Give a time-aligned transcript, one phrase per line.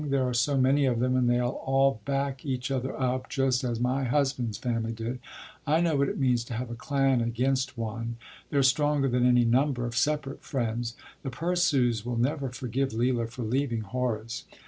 [0.03, 3.79] There are so many of them, and they all back each other up, just as
[3.79, 5.19] my husband’s family did.
[5.67, 8.15] I know what it means to have a clan against one.
[8.49, 10.95] They’re stronger than any number of separate friends.
[11.21, 14.45] The Purshes will never forgive Leila for leaving Horace.